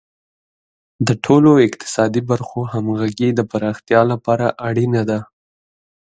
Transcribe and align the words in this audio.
د 1.07 1.09
ټولو 1.23 1.51
اقتصادي 1.67 2.21
برخو 2.31 2.59
همغږي 2.73 3.29
د 3.35 3.39
پراختیا 3.51 4.01
لپاره 4.11 4.45
اړینه 4.67 5.01
ده. 5.09 5.19